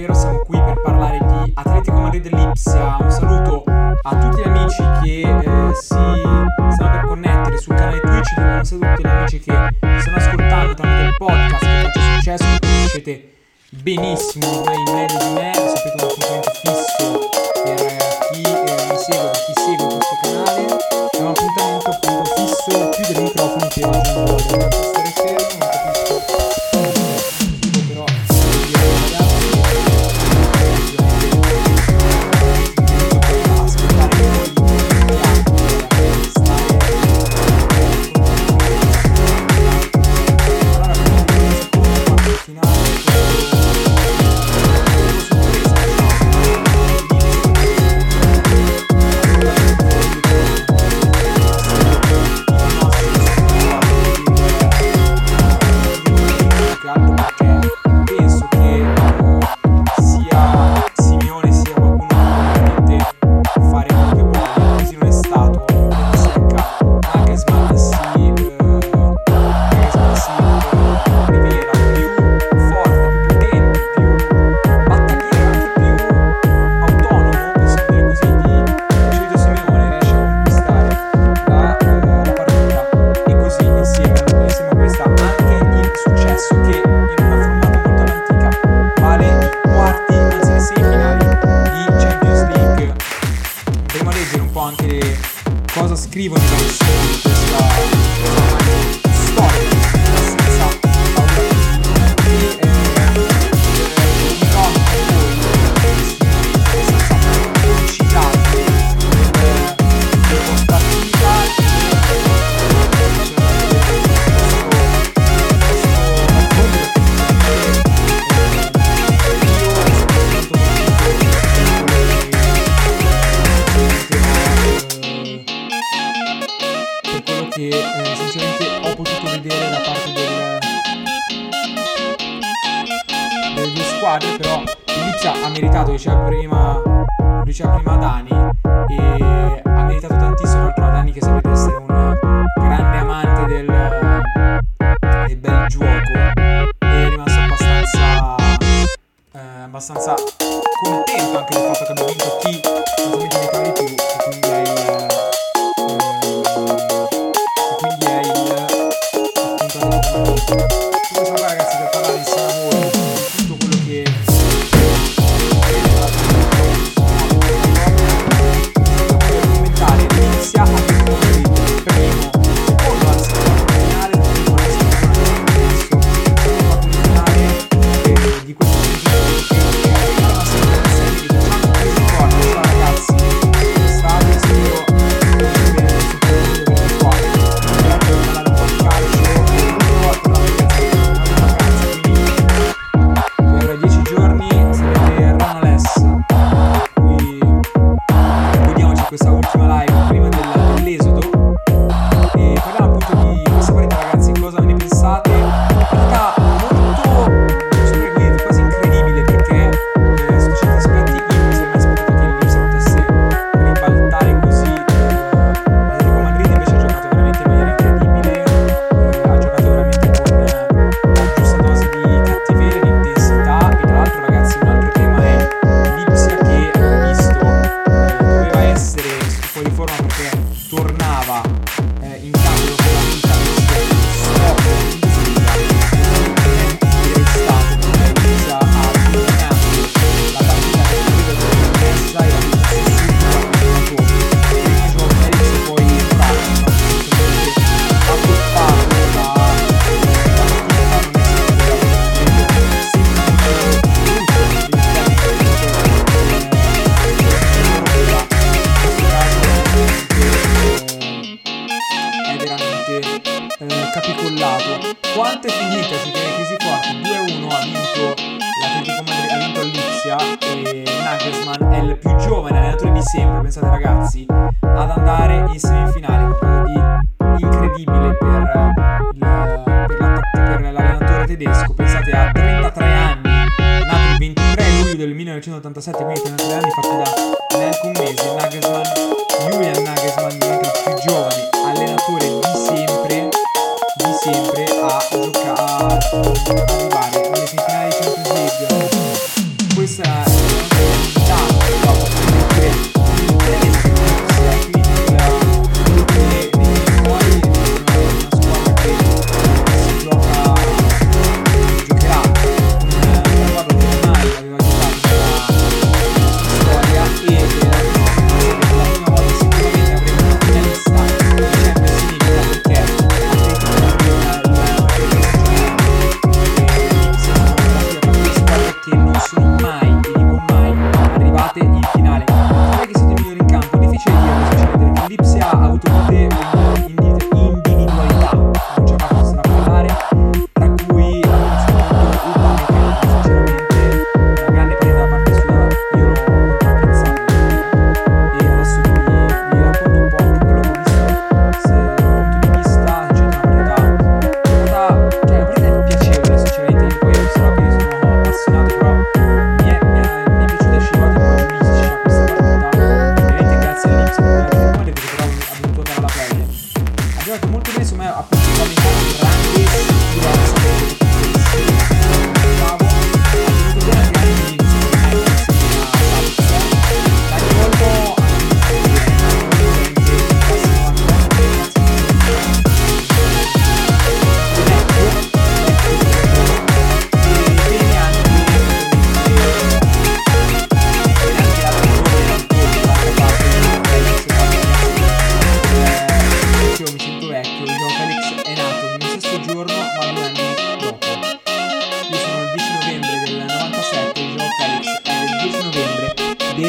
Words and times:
ovvero 0.00 0.14
siamo 0.14 0.38
qui 0.40 0.58
per 0.58 0.80
parlare 0.80 1.18
di 1.18 1.52
Atletico 1.54 2.00
Madrid 2.00 2.24
e 2.24 2.28
Lipsia. 2.30 2.96
Un 3.00 3.10
saluto 3.10 3.64
a 3.66 4.16
tutti 4.16 4.40
gli 4.40 4.46
amici 4.46 4.82
che 5.02 5.20
eh, 5.20 5.74
si 5.74 5.86
stanno 5.86 6.90
per 6.90 7.04
connettere 7.06 7.58
sul 7.58 7.74
canale 7.74 8.00
Twitch, 8.00 8.36
un 8.36 8.64
saluto 8.64 8.86
a 8.86 8.94
tutti 8.94 9.02
gli 9.02 9.10
amici 9.10 9.38
che 9.40 9.68
ci 9.80 10.00
stanno 10.00 10.16
ascoltando 10.16 10.74
tramite 10.74 11.02
il 11.02 11.14
podcast 11.18 11.64
che 11.64 11.86
è 11.86 12.14
successo, 12.14 12.44
conoscete 12.60 13.32
benissimo 13.72 14.46
ormai 14.58 14.74
in 14.74 14.94
meglio 14.94 15.19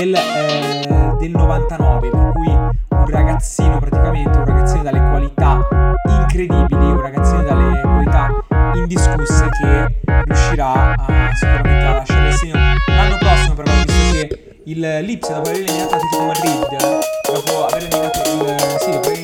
del, 0.01 0.15
eh, 0.15 1.15
del 1.19 1.29
99, 1.29 2.09
per 2.09 2.31
cui 2.33 2.47
un 2.47 3.07
ragazzino 3.07 3.77
praticamente, 3.77 4.35
un 4.35 4.45
ragazzino 4.45 4.83
dalle 4.83 4.99
qualità 4.99 5.67
incredibili, 6.07 6.85
un 6.85 7.01
ragazzino 7.01 7.43
dalle 7.43 7.81
qualità 7.81 8.43
indiscusse 8.73 9.47
che 9.49 9.99
riuscirà 10.25 10.95
a, 10.95 11.29
sicuramente 11.35 11.85
a 11.85 11.91
lasciare 11.91 12.27
il 12.27 12.33
segno. 12.33 12.53
L'anno 12.55 13.17
prossimo 13.19 13.53
però 13.53 13.71
visto 13.71 14.11
che 14.11 14.59
il 14.65 14.99
Lipsia 15.01 15.35
dopo 15.35 15.49
aver 15.49 15.61
eliminato 15.61 15.95
Atletico 15.95 16.25
Madrid 16.25 16.99
dopo 17.31 17.65
aver 17.65 17.83
eliminato 17.83 18.19
il 18.19 18.79
sì, 18.79 18.91
dopo 18.91 19.07
aver 19.07 19.20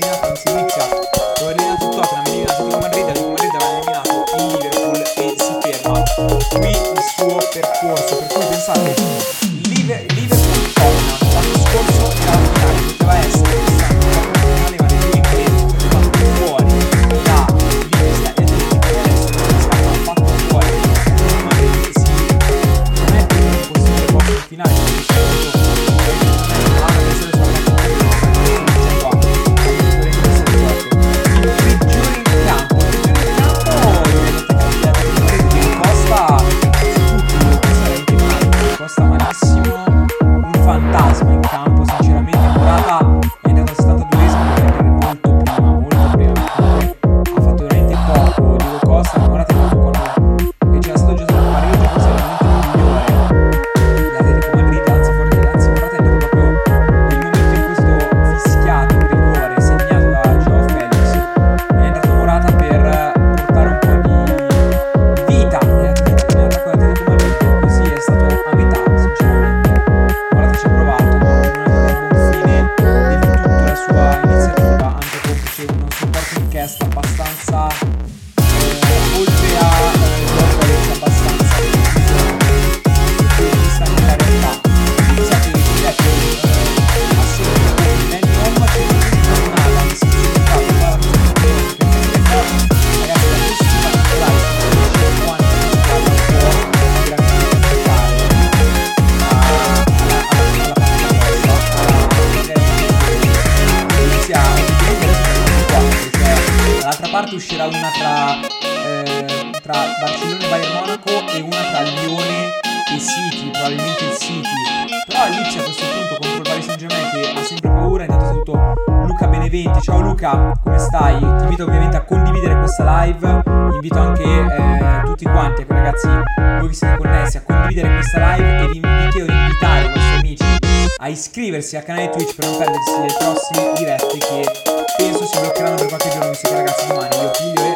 iscriversi 131.68 131.76
al 131.76 131.84
canale 131.84 132.10
Twitch 132.10 132.36
per 132.36 132.46
non 132.46 132.58
perdersi 132.58 133.00
le 133.02 133.14
prossime 133.18 133.74
dirette 133.76 134.18
che 134.18 134.52
penso 134.98 135.26
si 135.26 135.40
bloccheranno 135.40 135.76
per 135.76 135.88
qualche 135.88 136.10
giorno, 136.10 136.30
visto 136.30 136.48
che 136.48 136.56
ragazzi 136.56 136.88
domani 136.88 137.16
io 137.18 137.34
figlio 137.34 137.62
e 137.62 137.76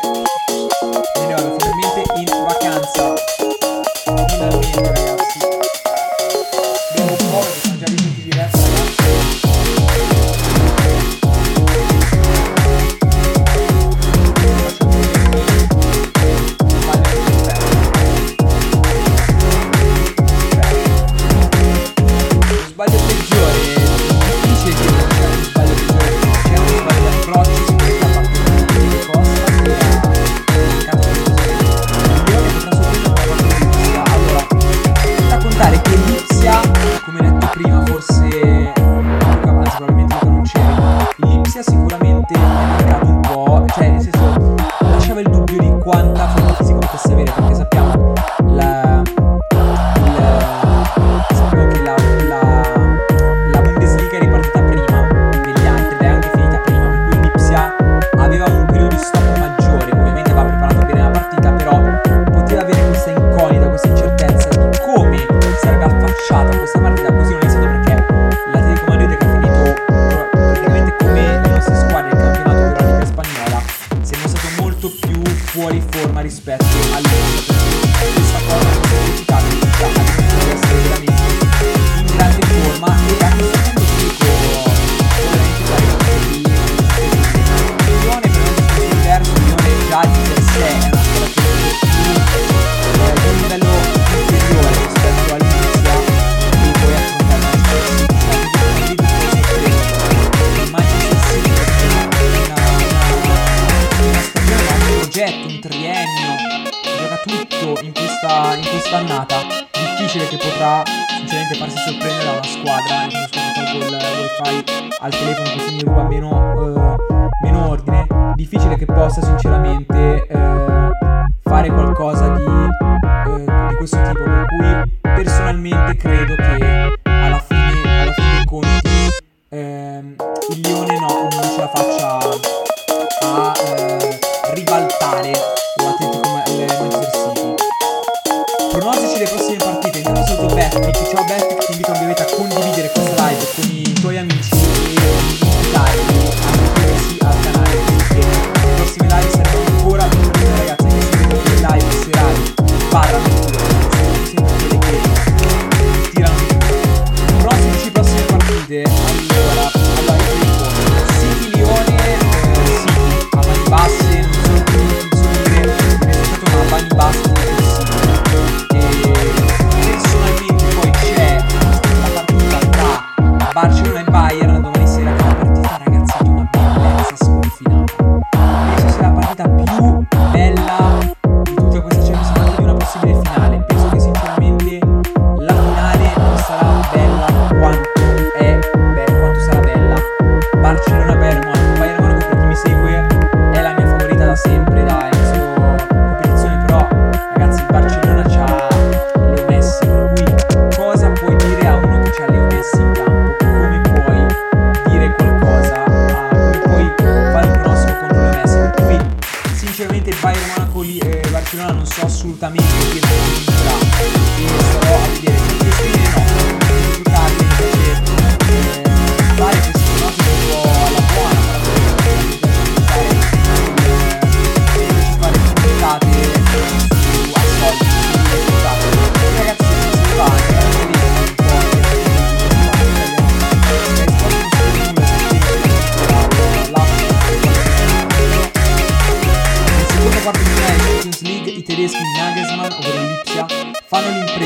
me 1.20 1.28
ne 1.28 1.34
vado 1.34 1.56
finalmente. 1.58 1.91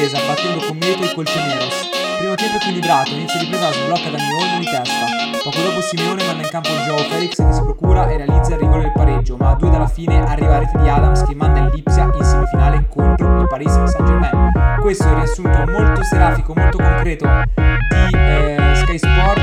difesa 0.06 0.26
battendo 0.28 0.66
con 0.66 0.78
merito 0.78 1.04
i 1.04 1.14
colchoneros. 1.14 1.90
Primo 2.20 2.36
tempo 2.36 2.58
equilibrato, 2.58 3.12
inizio 3.12 3.40
ripresa 3.40 3.72
sblocca 3.72 4.10
da 4.10 4.18
Olmo 4.18 4.58
in 4.58 4.64
testa. 4.64 5.06
Poco 5.44 5.62
dopo 5.62 5.82
Simeone 5.82 6.24
manda 6.24 6.44
in 6.44 6.50
campo 6.50 6.70
il 6.70 6.82
gioco 6.84 7.02
Felix 7.04 7.36
che 7.36 7.54
si 7.54 7.62
procura 7.62 8.10
e 8.10 8.18
realizza 8.18 8.54
il 8.54 8.60
rigore 8.60 8.82
del 8.82 8.92
pareggio, 8.92 9.36
ma 9.38 9.52
a 9.52 9.56
due 9.56 9.70
dalla 9.70 9.88
fine 9.88 10.24
arriva 10.26 10.50
la 10.50 10.60
rete 10.60 10.80
di 10.80 10.90
Adams 10.90 11.24
che 11.24 11.36
manda 11.36 11.60
il 11.60 11.72
Lipsia 11.74 12.12
in 12.14 12.24
semifinale 12.24 12.88
contro 12.90 13.42
il 13.42 13.48
Paris 13.48 13.72
Saint-Germain. 13.72 14.78
Questo 14.80 15.04
è 15.06 15.10
il 15.10 15.16
riassunto 15.16 15.72
molto 15.72 16.04
serafico, 16.04 16.54
molto 16.56 16.78
concreto 16.78 17.28
di 17.56 18.18
eh, 18.18 18.72
Sky 18.76 18.98
Sport. 18.98 19.42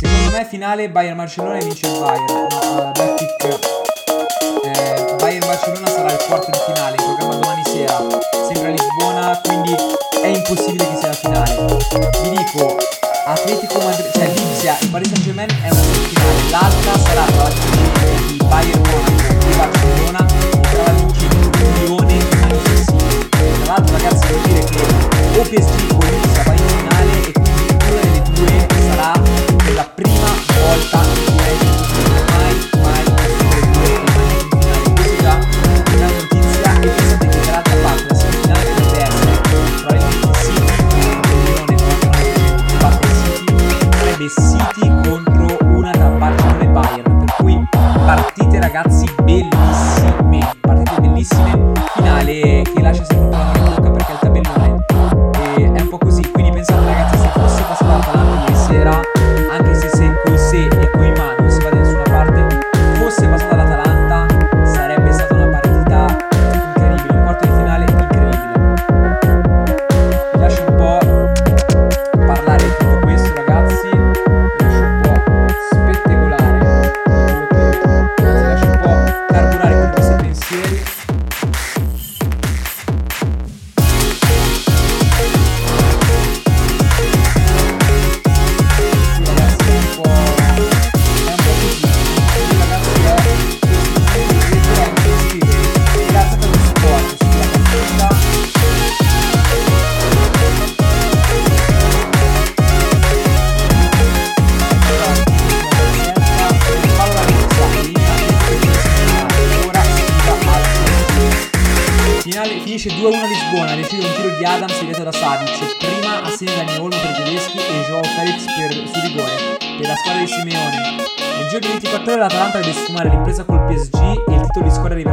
Secondo 0.00 0.36
me 0.36 0.44
finale 0.44 0.90
Bayern 0.90 1.16
Barcellona 1.16 1.58
vince 1.58 1.86
il 1.86 1.98
Bayern. 1.98 2.46
Uh, 2.52 3.81
Bayern 5.18 5.46
Barcellona 5.46 5.86
sarà 5.88 6.12
il 6.12 6.24
quarto 6.26 6.50
di 6.50 6.58
finale, 6.66 6.96
in 6.98 7.04
programma 7.04 7.34
domani 7.34 7.62
sera, 7.64 7.98
sempre 8.46 8.68
a 8.68 8.74
Lisbona, 8.74 9.40
quindi 9.44 9.74
è 10.22 10.26
impossibile 10.26 10.88
che 10.88 10.96
sia 10.96 11.08
la 11.08 11.14
finale. 11.14 11.76
Vi 12.22 12.30
dico, 12.30 12.76
Atletico 13.26 13.78
Madrid, 13.78 14.10
cioè 14.12 14.26
Lipsia 14.28 14.76
il 14.80 14.88
Paris 14.88 15.08
Saint 15.08 15.24
Germain 15.24 15.48
è 15.48 15.70
una 15.70 15.82
semifinale, 15.82 16.50
l'altra 16.50 16.98
sarà 16.98 17.24
tra 17.24 17.42
la 17.42 17.50
finale 17.50 18.14
di 18.26 18.36
Bayern 18.36 18.80
Monaco 18.80 19.46
e 19.46 19.56
Barcellona 19.56 20.26
e 20.26 20.60
tra 20.60 20.82
la 20.82 20.92
vincente 20.92 21.58
Unione 21.84 22.18
e 22.18 22.36
Manchester 22.36 22.78
City. 22.78 23.28
Tra 23.28 23.74
l'altro 23.74 23.96
ragazzi 23.96 24.26
devo 24.26 24.40
dire 24.46 24.64
che 24.64 24.80
o 25.38 25.42
PSG 25.42 25.92
o 25.92 25.98
Lipsia 26.08 26.42
va 26.44 26.52
in 26.52 26.68
finale 26.68 27.12
e 27.12 27.32
quindi 27.32 27.66
una 27.70 28.00
delle 28.00 28.22
due 28.22 28.66
sarà 28.88 29.12
per 29.56 29.74
la 29.74 29.88
prima 29.94 30.30
volta 30.60 31.21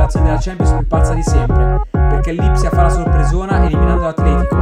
classificazione 0.09 0.25
della 0.25 0.39
Champions 0.39 0.71
più 0.71 0.87
pazza 0.87 1.13
di 1.13 1.21
sempre, 1.21 1.81
perché 1.91 2.31
l'Ipsia 2.31 2.69
fa 2.69 2.81
la 2.81 2.89
sorpresona 2.89 3.65
eliminando 3.65 4.03
l'Atletico, 4.03 4.55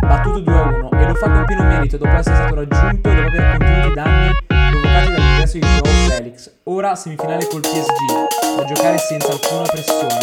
battuto 0.00 0.38
2-1, 0.40 0.98
e 0.98 1.06
lo 1.06 1.14
fa 1.14 1.30
con 1.30 1.44
pieno 1.44 1.62
merito 1.64 1.96
dopo 1.98 2.16
essere 2.16 2.34
stato 2.34 2.54
raggiunto 2.54 3.10
e 3.10 3.14
dopo 3.14 3.26
aver 3.28 3.56
continuato 3.56 3.88
i 3.88 3.94
danni 3.94 4.32
provocati 4.46 5.12
dall'ingresso 5.12 5.52
di 5.52 5.60
Joao 5.60 6.08
Felix, 6.08 6.50
ora 6.64 6.94
semifinale 6.94 7.46
col 7.48 7.60
PSG, 7.60 8.56
da 8.56 8.64
giocare 8.64 8.98
senza 8.98 9.30
alcuna 9.30 9.62
pressione. 9.62 10.18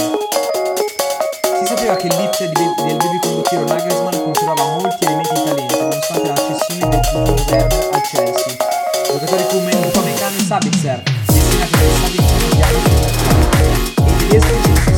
Si 1.59 1.65
sapeva 1.67 1.95
che 1.95 2.07
l'Ipsia 2.07 2.47
di, 2.47 2.53
del 2.53 2.97
baby 2.97 3.19
condottiero 3.21 3.65
Nagelsmann 3.65 4.23
conservava 4.23 4.63
molti 4.79 5.05
elementi 5.05 5.33
di 5.33 5.43
talento, 5.43 5.79
nonostante 5.79 6.27
la 6.27 6.35
cessione 6.35 6.89
del 6.89 6.99
Bruno 7.11 7.35
Werner 7.49 7.89
al 7.93 8.01
Chelsea. 8.01 8.55
Giocatori 9.05 9.43
come 9.49 9.87
Upamecano 9.87 10.35
e 10.35 10.39
Sabitzer, 10.39 11.03
destinati 11.03 11.71
dai 11.77 11.91
Sabitzer 11.91 12.49
e 12.49 12.55
Diario 12.55 14.00
Yes, 14.31 14.90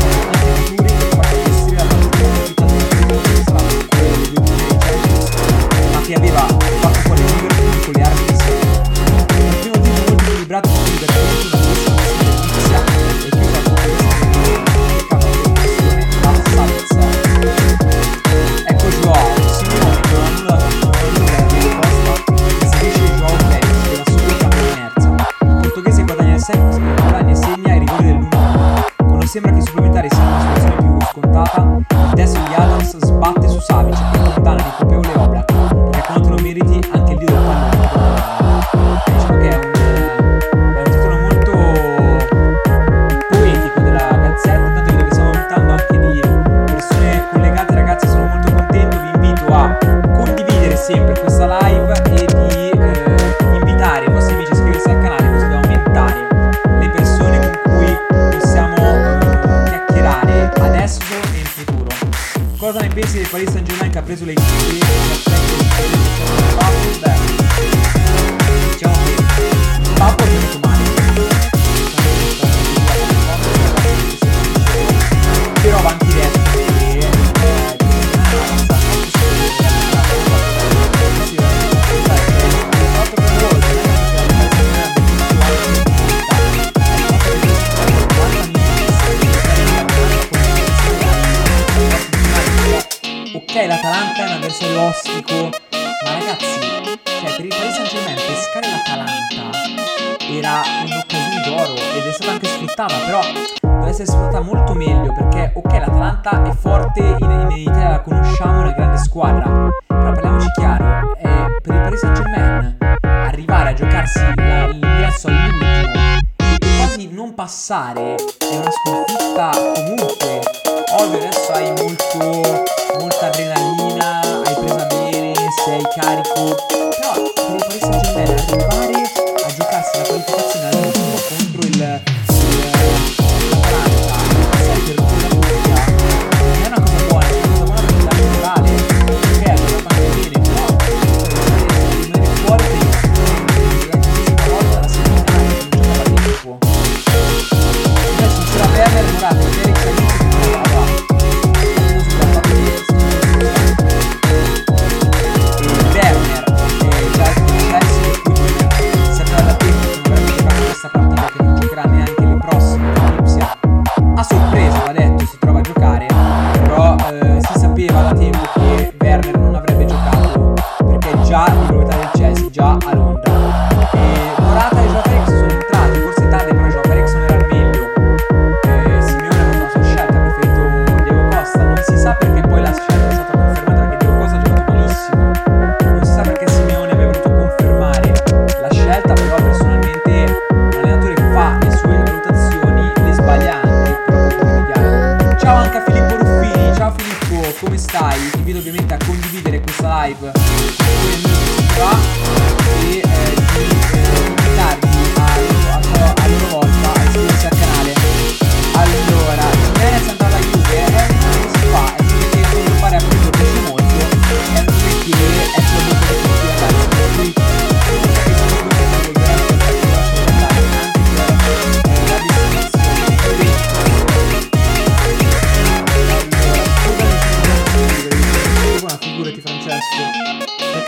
pensare 117.74 118.13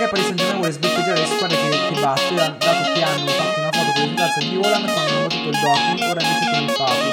sia 0.05 0.09
Paris 0.09 0.25
Saint 0.25 0.37
Germain 0.37 0.57
vuole 0.57 0.71
sbloccare 0.71 1.19
le 1.19 1.25
squadre 1.25 1.55
che, 1.57 1.93
che 1.93 1.99
batte, 1.99 2.35
dato 2.35 2.91
che 2.93 3.03
hanno 3.03 3.27
fatto 3.27 3.59
una 3.59 3.71
foto 3.71 3.91
con 3.93 4.03
il 4.03 4.09
risultanza 4.09 4.39
di 4.39 4.55
Holland 4.55 4.85
quando 4.91 5.11
hanno 5.11 5.27
battuto 5.27 5.49
il 5.49 5.57
doping, 5.61 5.99
ora 6.09 6.21
invece 6.21 6.45
con 6.51 6.63
il 6.63 6.69
Fabi. 6.69 7.09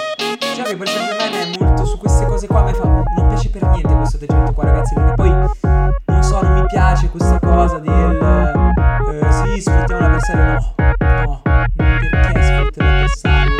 Cioè 0.54 0.64
che 0.64 0.76
Paris 0.76 0.92
Saint 0.92 1.30
me 1.30 1.40
è 1.40 1.58
molto 1.58 1.84
su 1.84 1.98
queste 1.98 2.26
cose 2.26 2.46
qua, 2.46 2.60
a 2.60 2.64
me 2.64 2.74
fa, 2.74 2.84
non 2.84 3.26
piace 3.28 3.48
per 3.50 3.62
niente 3.62 3.94
questo 3.94 4.16
atteggiamento 4.16 4.52
qua 4.52 4.64
ragazzi, 4.64 4.94
perché 4.94 5.14
poi 5.14 5.30
non 5.30 6.22
so, 6.22 6.42
non 6.42 6.52
mi 6.52 6.66
piace 6.66 7.08
questa 7.08 7.38
cosa 7.38 7.78
del 7.78 8.72
eh, 9.10 9.32
sì, 9.32 9.60
sfruttiamo 9.60 10.00
l'avversario, 10.00 10.74
no, 10.98 11.22
no, 11.24 11.42
perché 11.76 12.42
sfruttare 12.42 12.90
l'avversario? 12.90 13.56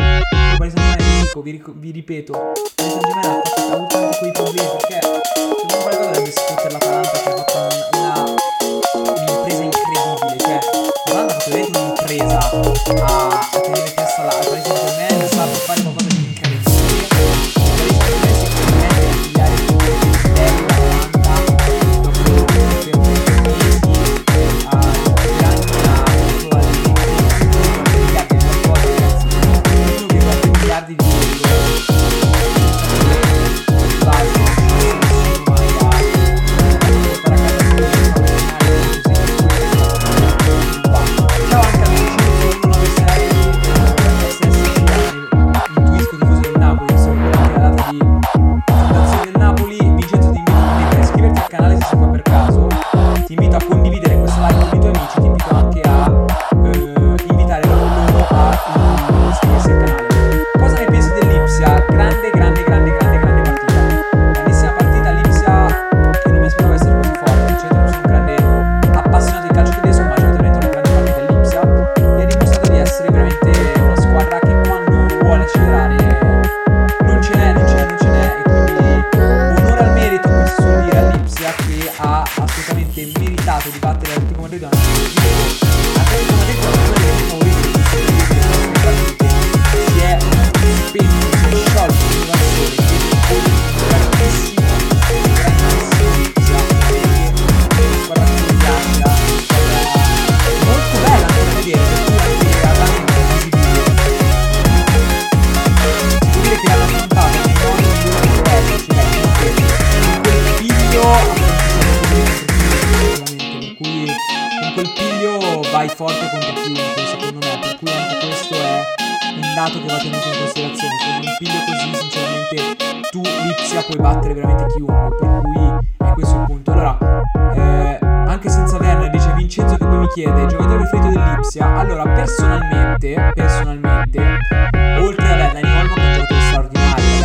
Paris 0.59 0.73
Saint 0.75 0.97
Germain 0.99 1.43
vi, 1.43 1.63
vi 1.77 1.91
ripeto, 1.91 2.52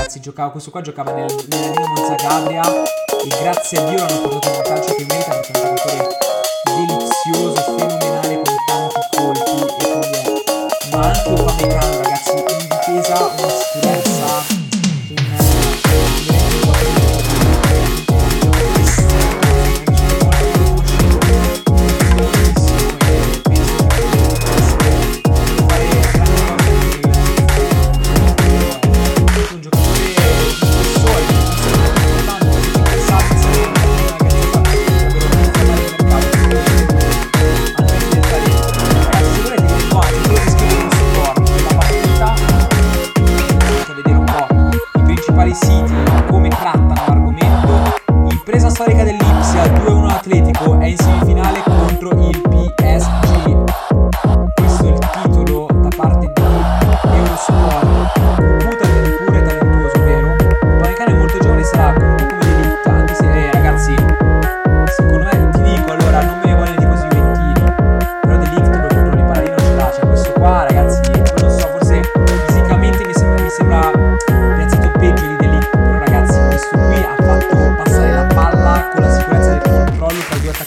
ragazzi. 0.08 0.20
Giocava, 0.22 0.52
questo 0.52 0.72
qua 0.72 0.82
giocava 0.82 1.12
nel, 1.12 1.34
nella 1.48 1.70
Dinamo 1.70 1.96
Zagabria 2.06 2.64
e 2.64 3.28
grazie 3.42 3.78
a 3.78 3.90
Dio 3.90 3.98
l'hanno 3.98 4.22
portato 4.22 4.48
in 4.48 4.56
un 4.56 4.62
calcio 4.64 4.94
che 4.96 5.06
merita 5.06 5.30
perché 5.32 5.52
è 5.52 5.60
un 5.60 5.76
giocatore 5.76 6.18
delizioso, 6.64 7.62
fenomenale 7.78 8.42
con 8.42 8.56
tanti 8.66 9.00
colpi 9.16 9.84
e 9.84 9.92
con... 9.92 11.00
Ma 11.00 11.06
anche 11.08 11.30
un 11.30 11.40
Upamecano, 11.40 12.02
ragazzi, 12.02 12.32
in 12.32 12.68
difesa 12.70 13.26
una 13.26 13.50
sicurezza 13.50 14.67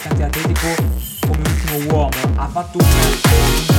attaccante 0.01 0.23
atletico 0.23 0.67
come 1.27 1.41
ultimo 1.47 1.93
uomo. 1.93 2.09
Ha 2.35 2.47
fatto 2.47 2.77
un 2.79 3.70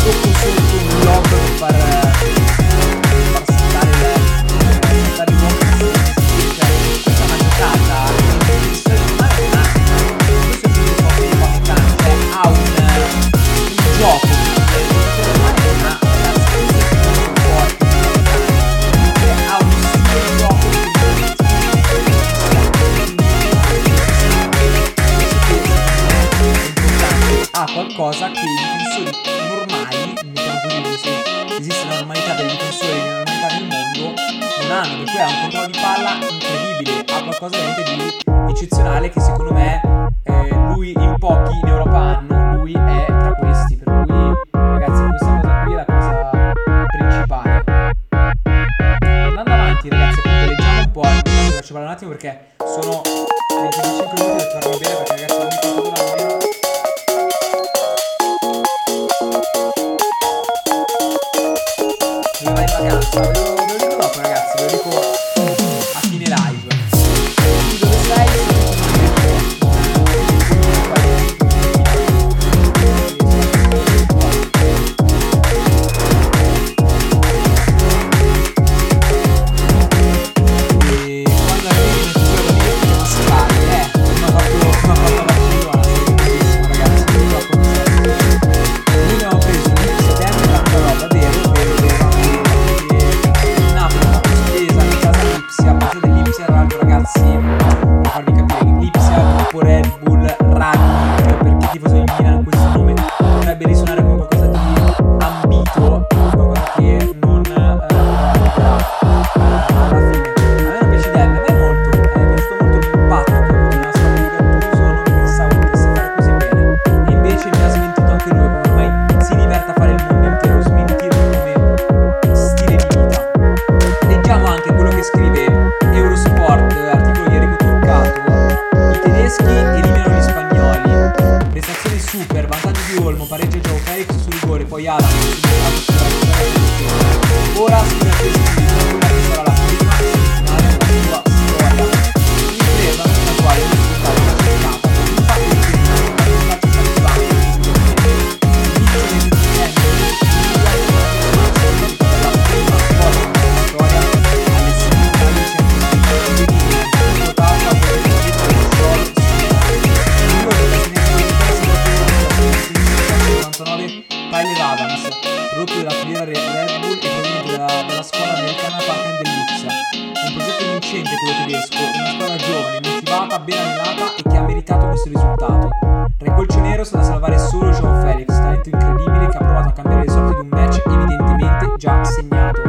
ben 173.44 173.59
allenata 173.59 174.14
e 174.14 174.22
che 174.22 174.37
ha 174.37 174.42
meritato 174.42 174.87
questo 174.88 175.09
risultato. 175.09 175.68
Tra 176.16 176.33
i 176.33 176.35
colci 176.35 176.61
nero 176.61 176.85
sta 176.85 176.98
da 176.98 177.02
salvare 177.02 177.38
solo 177.38 177.70
John 177.70 178.02
Felix, 178.02 178.26
talento 178.28 178.68
incredibile 178.68 179.28
che 179.28 179.37
ha 179.37 179.40
provato 179.40 179.68
a 179.68 179.72
cambiare 179.72 180.05
le 180.05 180.11
sorti 180.11 180.35
di 180.35 180.40
un 180.40 180.48
match 180.48 180.83
evidentemente 180.87 181.72
già 181.76 182.05
segnato. 182.05 182.62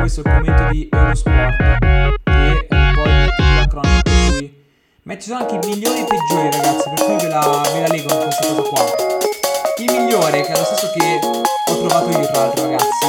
Questo 0.00 0.22
è 0.22 0.28
il 0.28 0.34
commento 0.34 0.72
di 0.72 0.88
Eurosport, 0.90 1.56
che 2.24 2.66
eh, 2.68 2.92
poi 2.94 3.04
mette 3.04 3.42
la 3.58 3.66
cronaca 3.68 4.02
per 4.02 4.12
cui... 4.30 4.64
Ma 5.02 5.18
ci 5.18 5.28
sono 5.28 5.40
anche 5.40 5.54
i 5.54 5.68
migliori 5.68 5.98
e 5.98 6.02
i 6.02 6.06
peggiori 6.06 6.50
ragazzi, 6.50 6.88
per 6.94 7.04
cui 7.04 7.16
ve 7.16 7.28
la, 7.28 7.62
ve 7.72 7.80
la 7.80 7.86
leggo 7.88 8.16
questa 8.16 8.46
cosa 8.46 8.62
qua. 8.62 8.84
Il 9.78 9.92
migliore, 9.92 10.40
che 10.40 10.52
è 10.52 10.56
lo 10.56 10.64
stesso 10.64 10.90
che 10.96 11.20
ho 11.22 11.86
trovato 11.86 12.08
io 12.10 12.26
tra 12.26 12.38
l'altro 12.38 12.64
ragazzi, 12.64 13.06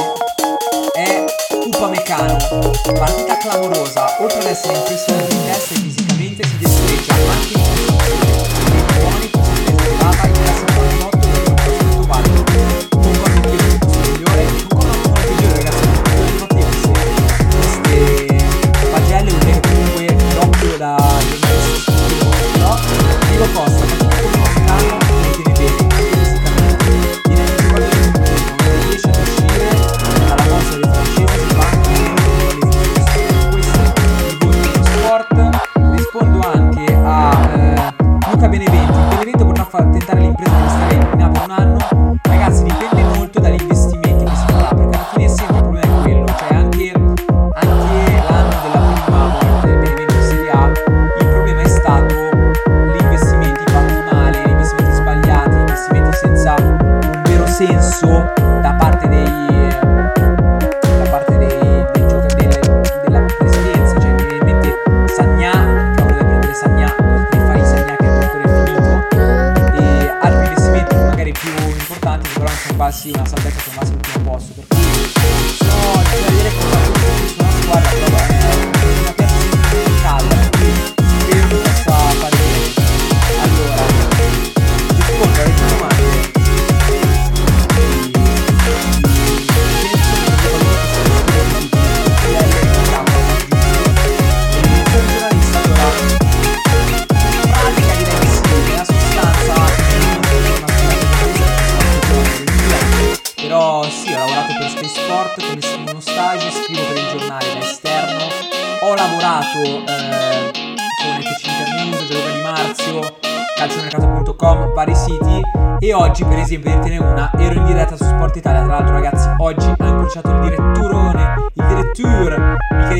è 0.94 1.24
Upamecano. 1.66 2.36
Partita 2.98 3.36
clamorosa, 3.38 4.20
oltre 4.20 4.38
ad 4.38 4.46
essere 4.46 4.76
impressionante 4.76 5.34
in 5.34 5.44
testa 5.44 5.74
e 5.74 5.78
Thank 7.18 7.50
you. 10.80 10.85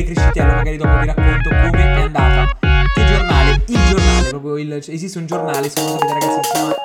Crescitello, 0.07 0.53
magari 0.53 0.77
dopo 0.77 0.99
vi 0.99 1.05
racconto 1.05 1.49
come 1.49 1.83
è 1.83 2.01
andata. 2.01 2.57
Che 2.61 3.05
giornale? 3.05 3.61
Il 3.67 3.79
giornale, 3.89 4.29
proprio 4.29 4.57
il, 4.57 4.73
esiste 4.87 5.17
un 5.17 5.25
giornale, 5.25 5.67
se 5.67 5.81
non 5.81 5.99
sapete 5.99 6.13
ragazzi, 6.13 6.39
si 6.43 6.51
chiama 6.53 6.76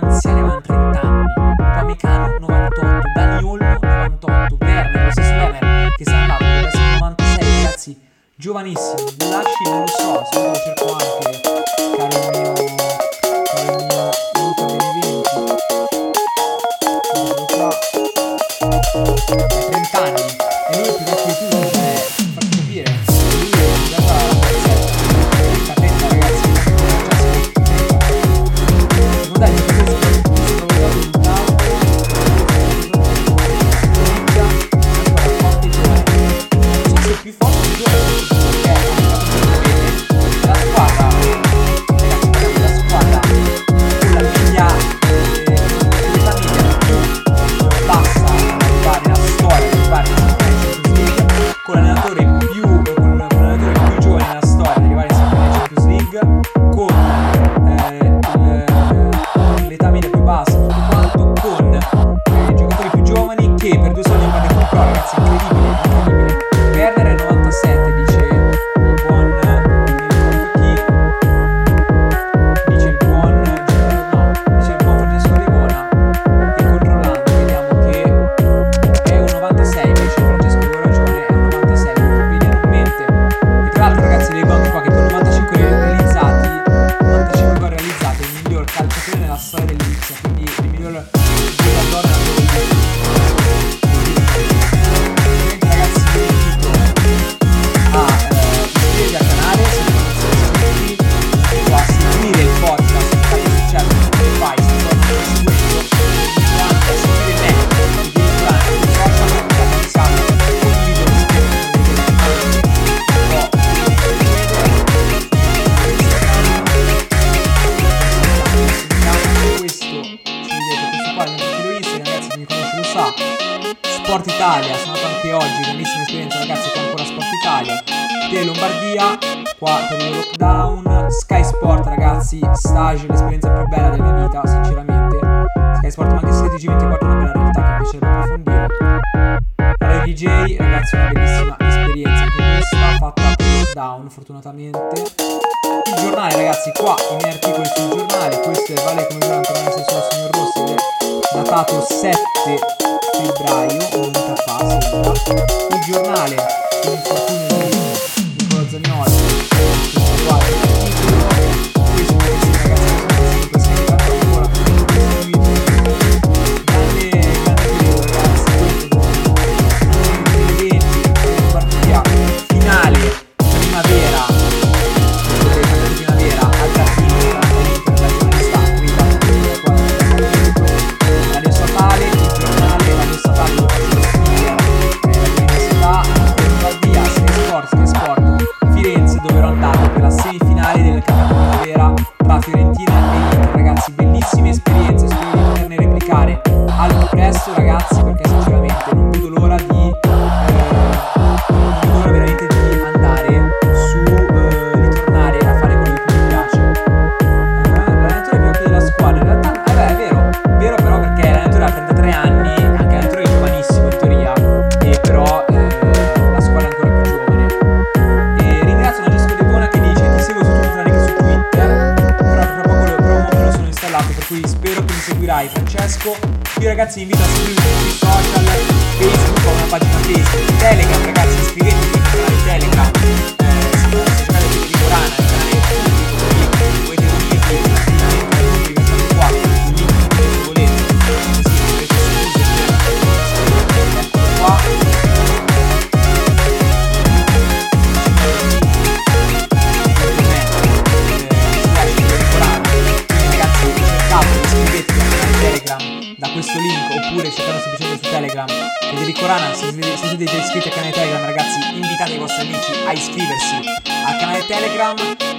anzi 0.00 0.28
arriva 0.28 0.56
a 0.56 0.60
30 0.60 1.00
anni, 1.00 1.26
Pamicano 1.56 2.38
98, 2.38 3.00
Dani 3.14 3.44
Olmo 3.44 3.78
98, 3.80 4.56
Werner, 4.60 5.04
lo 5.04 5.10
stesso 5.10 5.32
Werner 5.32 5.94
che 5.96 6.04
sarà 6.04 6.36
ne 6.38 6.60
nel 6.60 6.98
96 6.98 7.38
ragazzi, 7.38 8.00
giovanissimi, 8.34 9.14
Gulacci 9.16 9.64
non 9.64 9.80
lo 9.80 9.86
so, 9.86 10.24
se 10.30 10.46
lo 10.46 10.54
cerco 10.54 10.92
anche. 10.92 11.45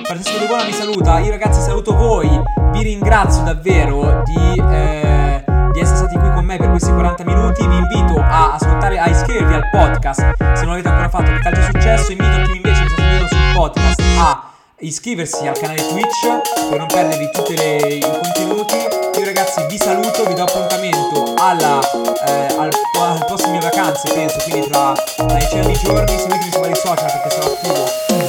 Francesco 0.07 0.37
Dugona 0.39 0.63
vi 0.63 0.71
saluta. 0.71 1.19
Io 1.19 1.31
ragazzi 1.31 1.59
saluto 1.59 1.93
voi. 1.93 2.29
Vi 2.71 2.81
ringrazio 2.81 3.43
davvero 3.43 4.23
di, 4.23 4.63
eh, 4.71 5.43
di, 5.73 5.79
essere 5.81 5.97
stati 5.97 6.17
qui 6.17 6.31
con 6.31 6.45
me 6.45 6.55
per 6.55 6.69
questi 6.69 6.93
40 6.93 7.25
minuti. 7.25 7.67
Vi 7.67 7.75
invito 7.75 8.17
a 8.17 8.53
ascoltare, 8.53 8.99
a 8.99 9.09
iscrivervi 9.09 9.53
al 9.53 9.69
podcast 9.69 10.19
se 10.53 10.63
non 10.63 10.67
l'avete 10.69 10.87
ancora 10.87 11.09
fatto. 11.09 11.29
Che 11.29 11.39
calcio 11.39 11.61
successo. 11.63 12.11
Invito 12.13 12.41
chi 12.43 12.55
invece 12.55 12.83
mi 12.83 12.87
sta 12.87 13.01
seguendo 13.01 13.27
sul 13.27 13.37
podcast 13.53 14.01
a 14.17 14.43
iscriversi 14.79 15.45
al 15.45 15.59
canale 15.59 15.85
Twitch 15.85 16.69
per 16.69 16.77
non 16.77 16.87
perdervi 16.87 17.29
tutti 17.33 17.53
i 17.53 17.99
contenuti. 17.99 18.75
Io 19.19 19.25
ragazzi 19.25 19.65
vi 19.67 19.77
saluto, 19.77 20.23
vi 20.25 20.35
do 20.35 20.43
appuntamento 20.43 21.33
alla, 21.35 21.81
eh, 22.25 22.55
al, 22.57 22.69
al 23.01 23.25
prossimo 23.25 23.51
mie 23.51 23.59
vacanze, 23.59 24.13
penso, 24.13 24.37
quindi 24.47 24.69
tra, 24.69 24.93
tra 24.93 25.37
i 25.37 25.47
10 25.51 25.83
giorni, 25.83 26.17
seguitemi 26.17 26.51
su 26.51 26.59
vari 26.61 26.75
social 26.75 27.11
perché 27.11 27.29
sarò 27.29 27.45
attivo 27.47 28.26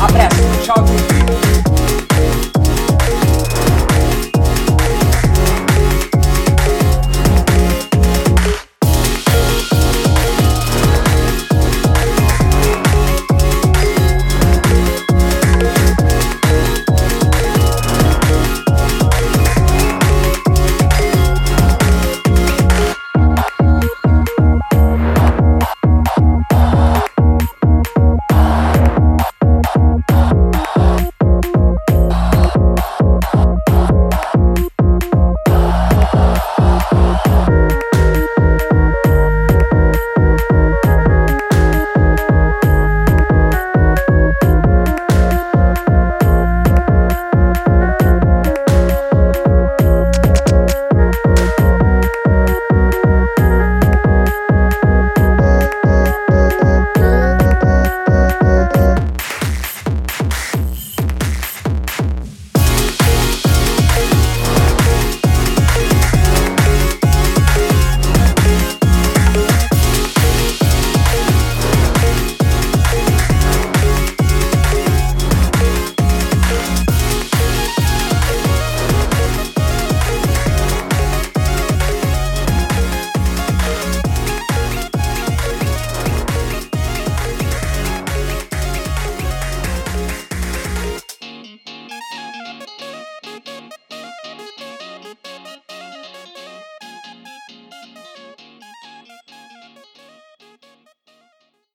Abraço, 0.00 0.36
tchau. 0.62 0.84
tchau. 0.84 1.19